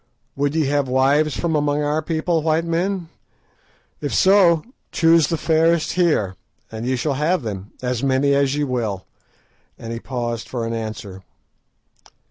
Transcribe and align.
Would 0.35 0.55
ye 0.55 0.65
have 0.65 0.87
wives 0.87 1.37
from 1.39 1.55
among 1.55 1.83
our 1.83 2.01
people, 2.01 2.41
white 2.41 2.65
men? 2.65 3.09
If 4.01 4.11
so, 4.15 4.63
choose 4.91 5.27
the 5.27 5.37
fairest 5.37 5.91
here, 5.91 6.35
and 6.71 6.87
ye 6.87 6.95
shall 6.95 7.13
have 7.21 7.43
them, 7.43 7.73
as 7.83 8.01
many 8.01 8.33
as 8.33 8.55
ye 8.57 8.63
will," 8.63 9.05
and 9.77 9.93
he 9.93 9.99
paused 9.99 10.49
for 10.49 10.65
an 10.65 10.73
answer. 10.73 11.21